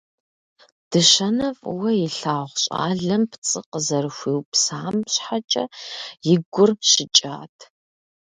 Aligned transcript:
Дыщэнэ 0.89 1.47
фӏыуэ 1.57 1.91
илъагъу 2.05 2.59
щӏалэм 2.63 3.23
пцӏы 3.31 3.61
къызэрыхуиупсам 3.71 4.95
щхьэкӏэ 5.11 5.63
и 6.31 6.33
гур 6.53 6.71
щыкӏат. 6.89 7.57